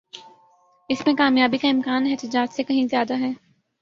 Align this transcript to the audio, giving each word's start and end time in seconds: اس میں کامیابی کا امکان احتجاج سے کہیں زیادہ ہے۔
اس 0.89 1.05
میں 1.05 1.13
کامیابی 1.15 1.57
کا 1.57 1.67
امکان 1.69 2.07
احتجاج 2.07 2.53
سے 2.55 2.63
کہیں 2.63 2.87
زیادہ 2.87 3.19
ہے۔ 3.19 3.31